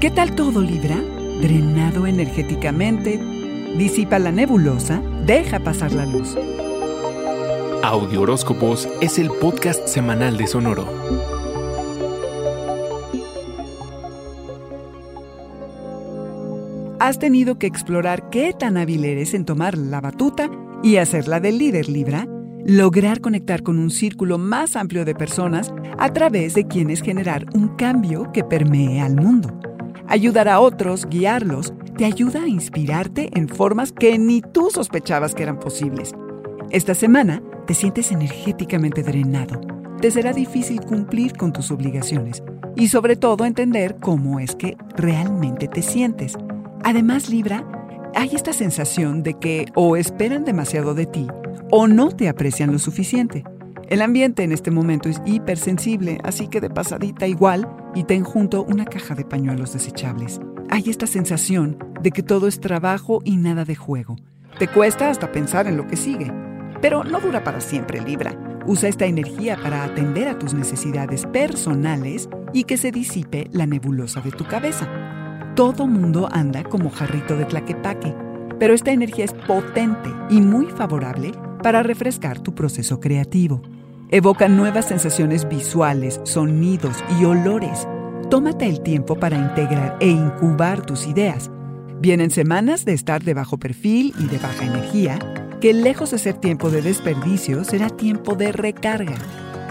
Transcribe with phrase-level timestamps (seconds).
[0.00, 0.96] ¿Qué tal todo, Libra?
[1.42, 3.18] Drenado energéticamente,
[3.76, 6.38] disipa la nebulosa, deja pasar la luz.
[7.82, 10.86] Audio Horóscopos es el podcast semanal de Sonoro.
[16.98, 20.48] Has tenido que explorar qué tan hábil eres en tomar la batuta
[20.82, 22.26] y hacerla del líder Libra,
[22.64, 27.76] lograr conectar con un círculo más amplio de personas a través de quienes generar un
[27.76, 29.60] cambio que permee al mundo.
[30.10, 35.44] Ayudar a otros, guiarlos, te ayuda a inspirarte en formas que ni tú sospechabas que
[35.44, 36.16] eran posibles.
[36.70, 39.60] Esta semana te sientes energéticamente drenado.
[40.00, 42.42] Te será difícil cumplir con tus obligaciones
[42.74, 46.36] y sobre todo entender cómo es que realmente te sientes.
[46.82, 47.64] Además, Libra,
[48.16, 51.28] hay esta sensación de que o esperan demasiado de ti
[51.70, 53.44] o no te aprecian lo suficiente.
[53.90, 58.62] El ambiente en este momento es hipersensible, así que de pasadita igual y ten junto
[58.62, 60.40] una caja de pañuelos desechables.
[60.68, 64.14] Hay esta sensación de que todo es trabajo y nada de juego.
[64.60, 66.32] Te cuesta hasta pensar en lo que sigue.
[66.80, 68.62] Pero no dura para siempre, Libra.
[68.64, 74.20] Usa esta energía para atender a tus necesidades personales y que se disipe la nebulosa
[74.20, 74.88] de tu cabeza.
[75.56, 78.14] Todo mundo anda como jarrito de tlaquepaque,
[78.60, 83.60] pero esta energía es potente y muy favorable para refrescar tu proceso creativo.
[84.12, 87.86] Evoca nuevas sensaciones visuales, sonidos y olores.
[88.28, 91.48] Tómate el tiempo para integrar e incubar tus ideas.
[92.00, 95.16] Vienen semanas de estar de bajo perfil y de baja energía,
[95.60, 99.14] que lejos de ser tiempo de desperdicio, será tiempo de recarga.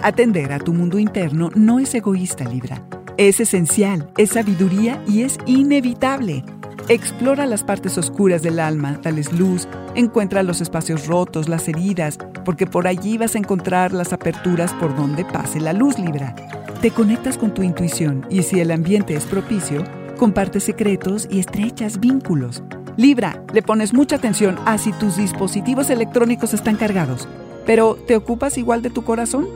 [0.03, 2.87] Atender a tu mundo interno no es egoísta, Libra.
[3.17, 6.45] Es esencial, es sabiduría y es inevitable.
[6.89, 12.65] Explora las partes oscuras del alma, dales luz, encuentra los espacios rotos, las heridas, porque
[12.65, 16.35] por allí vas a encontrar las aperturas por donde pase la luz Libra.
[16.81, 19.83] Te conectas con tu intuición y si el ambiente es propicio,
[20.17, 22.63] compartes secretos y estrechas vínculos.
[22.97, 27.27] Libra, le pones mucha atención a si tus dispositivos electrónicos están cargados,
[27.67, 29.47] pero ¿te ocupas igual de tu corazón?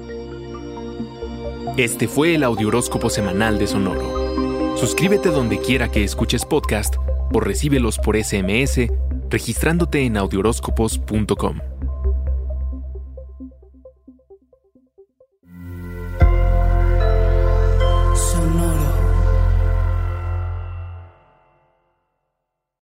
[1.78, 4.78] Este fue el Audioróscopo Semanal de Sonoro.
[4.78, 6.98] Suscríbete donde quiera que escuches podcast
[7.34, 8.88] o recíbelos por SMS
[9.30, 11.73] registrándote en audioróscopos.com.